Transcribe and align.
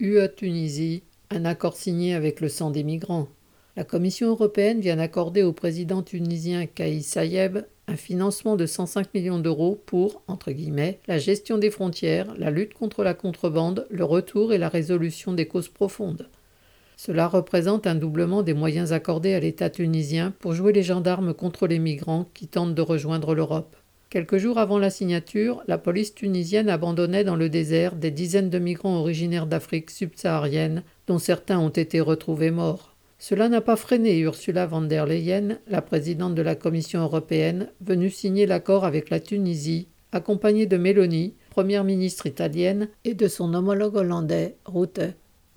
UE-Tunisie, 0.00 1.02
un 1.30 1.44
accord 1.44 1.76
signé 1.76 2.14
avec 2.14 2.40
le 2.40 2.48
sang 2.48 2.70
des 2.70 2.84
migrants. 2.84 3.26
La 3.74 3.82
Commission 3.82 4.28
européenne 4.28 4.80
vient 4.80 4.94
d'accorder 4.94 5.42
au 5.42 5.52
président 5.52 6.02
tunisien 6.02 6.66
Kais 6.66 7.00
Sayeb 7.00 7.58
un 7.88 7.96
financement 7.96 8.54
de 8.54 8.64
105 8.64 9.12
millions 9.12 9.40
d'euros 9.40 9.82
pour, 9.86 10.22
entre 10.28 10.52
guillemets, 10.52 11.00
la 11.08 11.18
gestion 11.18 11.58
des 11.58 11.72
frontières, 11.72 12.32
la 12.38 12.52
lutte 12.52 12.74
contre 12.74 13.02
la 13.02 13.14
contrebande, 13.14 13.88
le 13.90 14.04
retour 14.04 14.52
et 14.52 14.58
la 14.58 14.68
résolution 14.68 15.32
des 15.32 15.48
causes 15.48 15.68
profondes. 15.68 16.28
Cela 16.96 17.26
représente 17.26 17.88
un 17.88 17.96
doublement 17.96 18.44
des 18.44 18.54
moyens 18.54 18.92
accordés 18.92 19.34
à 19.34 19.40
l'État 19.40 19.68
tunisien 19.68 20.32
pour 20.38 20.52
jouer 20.52 20.72
les 20.72 20.84
gendarmes 20.84 21.34
contre 21.34 21.66
les 21.66 21.80
migrants 21.80 22.28
qui 22.34 22.46
tentent 22.46 22.74
de 22.74 22.82
rejoindre 22.82 23.34
l'Europe. 23.34 23.74
Quelques 24.10 24.38
jours 24.38 24.56
avant 24.56 24.78
la 24.78 24.88
signature, 24.88 25.62
la 25.68 25.76
police 25.76 26.14
tunisienne 26.14 26.70
abandonnait 26.70 27.24
dans 27.24 27.36
le 27.36 27.50
désert 27.50 27.94
des 27.94 28.10
dizaines 28.10 28.48
de 28.48 28.58
migrants 28.58 28.96
originaires 28.96 29.46
d'Afrique 29.46 29.90
subsaharienne, 29.90 30.82
dont 31.06 31.18
certains 31.18 31.58
ont 31.58 31.68
été 31.68 32.00
retrouvés 32.00 32.50
morts. 32.50 32.94
Cela 33.18 33.50
n'a 33.50 33.60
pas 33.60 33.76
freiné 33.76 34.18
Ursula 34.20 34.66
von 34.66 34.80
der 34.80 35.04
Leyen, 35.04 35.58
la 35.66 35.82
présidente 35.82 36.34
de 36.34 36.40
la 36.40 36.54
Commission 36.54 37.02
européenne, 37.02 37.68
venue 37.82 38.08
signer 38.08 38.46
l'accord 38.46 38.86
avec 38.86 39.10
la 39.10 39.20
Tunisie, 39.20 39.88
accompagnée 40.12 40.64
de 40.64 40.78
Mélanie, 40.78 41.34
première 41.50 41.84
ministre 41.84 42.24
italienne, 42.24 42.88
et 43.04 43.12
de 43.12 43.28
son 43.28 43.52
homologue 43.52 43.96
hollandais, 43.96 44.56
Rutte. 44.64 45.00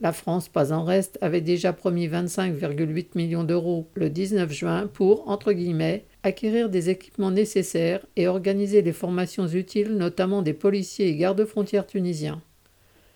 La 0.01 0.13
France, 0.13 0.49
pas 0.49 0.73
en 0.73 0.83
reste, 0.83 1.19
avait 1.21 1.41
déjà 1.41 1.73
promis 1.73 2.07
25,8 2.07 3.09
millions 3.13 3.43
d'euros 3.43 3.87
le 3.93 4.09
19 4.09 4.51
juin 4.51 4.87
pour, 4.91 5.29
entre 5.29 5.53
guillemets, 5.53 6.05
acquérir 6.23 6.69
des 6.69 6.89
équipements 6.89 7.29
nécessaires 7.29 8.03
et 8.15 8.27
organiser 8.27 8.81
les 8.81 8.93
formations 8.93 9.47
utiles 9.47 9.95
notamment 9.95 10.41
des 10.41 10.53
policiers 10.53 11.09
et 11.09 11.15
gardes-frontières 11.15 11.85
tunisiens. 11.85 12.41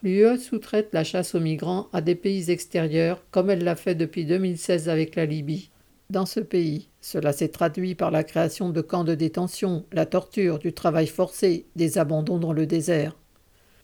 L'UE 0.04 0.38
sous-traite 0.38 0.90
la 0.94 1.04
chasse 1.04 1.34
aux 1.34 1.40
migrants 1.40 1.88
à 1.92 2.02
des 2.02 2.14
pays 2.14 2.52
extérieurs 2.52 3.26
comme 3.32 3.50
elle 3.50 3.64
l'a 3.64 3.76
fait 3.76 3.96
depuis 3.96 4.26
2016 4.26 4.88
avec 4.88 5.16
la 5.16 5.26
Libye. 5.26 5.72
Dans 6.12 6.28
ce 6.28 6.40
pays, 6.40 6.90
cela 7.02 7.34
s'est 7.34 7.48
traduit 7.48 7.96
par 7.96 8.12
la 8.12 8.24
création 8.24 8.70
de 8.70 8.82
camps 8.82 9.04
de 9.04 9.16
détention, 9.16 9.86
la 9.92 10.06
torture, 10.06 10.60
du 10.60 10.72
travail 10.72 11.08
forcé, 11.08 11.66
des 11.76 11.98
abandons 11.98 12.38
dans 12.38 12.54
le 12.54 12.68
désert. 12.68 13.16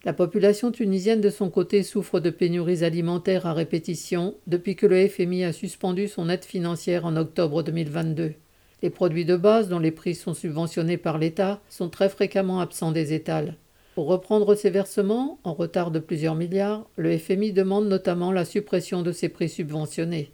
La 0.04 0.14
population 0.14 0.72
tunisienne 0.72 1.22
de 1.22 1.30
son 1.30 1.52
côté 1.52 1.84
souffre 1.84 2.20
de 2.20 2.32
pénuries 2.32 2.84
alimentaires 2.84 3.46
à 3.46 3.54
répétition 3.54 4.34
depuis 4.48 4.76
que 4.76 4.88
le 4.88 5.08
FMI 5.08 5.44
a 5.44 5.54
suspendu 5.54 6.08
son 6.08 6.28
aide 6.28 6.44
financière 6.44 7.06
en 7.06 7.16
octobre 7.16 7.62
2022. 7.62 8.34
Les 8.82 8.90
produits 8.90 9.26
de 9.26 9.36
base 9.36 9.70
dont 9.70 9.78
les 9.78 9.92
prix 9.92 10.16
sont 10.16 10.34
subventionnés 10.34 10.98
par 10.98 11.20
l'État 11.20 11.62
sont 11.70 11.88
très 11.88 12.10
fréquemment 12.10 12.62
absents 12.62 12.92
des 12.92 13.14
étals. 13.14 13.58
Pour 13.94 14.08
reprendre 14.08 14.56
ces 14.56 14.72
versements, 14.72 15.38
en 15.44 15.54
retard 15.54 15.92
de 15.92 16.00
plusieurs 16.00 16.34
milliards, 16.34 16.88
le 16.96 17.16
FMI 17.16 17.54
demande 17.54 17.88
notamment 17.88 18.32
la 18.32 18.46
suppression 18.46 19.04
de 19.04 19.12
ces 19.12 19.30
prix 19.30 19.50
subventionnés. 19.50 20.32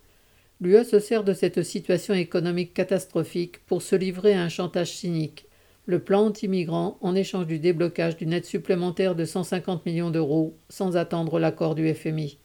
L'UE 0.61 0.85
se 0.85 0.99
sert 0.99 1.25
de 1.25 1.33
cette 1.33 1.63
situation 1.63 2.13
économique 2.13 2.73
catastrophique 2.73 3.59
pour 3.65 3.81
se 3.81 3.97
livrer 3.97 4.33
à 4.33 4.43
un 4.43 4.49
chantage 4.49 4.93
cynique 4.93 5.45
le 5.87 5.99
plan 5.99 6.25
anti-migrants 6.25 6.97
en 6.99 7.15
échange 7.15 7.47
du 7.47 7.59
déblocage 7.59 8.17
d'une 8.17 8.33
aide 8.33 8.45
supplémentaire 8.45 9.15
de 9.15 9.23
150 9.23 9.85
millions 9.85 10.11
d'euros 10.11 10.57
sans 10.67 10.97
attendre 10.97 11.39
l'accord 11.39 11.75
du 11.75 11.91
FMI. 11.93 12.37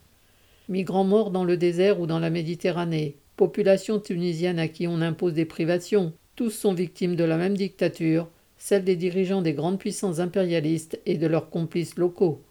Migrants 0.68 1.02
morts 1.02 1.32
dans 1.32 1.44
le 1.44 1.56
désert 1.56 2.00
ou 2.00 2.06
dans 2.06 2.20
la 2.20 2.30
Méditerranée, 2.30 3.16
population 3.36 3.98
tunisienne 3.98 4.60
à 4.60 4.68
qui 4.68 4.86
on 4.86 5.00
impose 5.00 5.34
des 5.34 5.44
privations, 5.44 6.12
tous 6.36 6.50
sont 6.50 6.72
victimes 6.72 7.16
de 7.16 7.24
la 7.24 7.36
même 7.36 7.56
dictature, 7.56 8.28
celle 8.58 8.84
des 8.84 8.94
dirigeants 8.94 9.42
des 9.42 9.54
grandes 9.54 9.80
puissances 9.80 10.20
impérialistes 10.20 11.00
et 11.04 11.18
de 11.18 11.26
leurs 11.26 11.50
complices 11.50 11.96
locaux. 11.96 12.44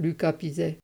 Lucas 0.00 0.32
Pizet. 0.32 0.78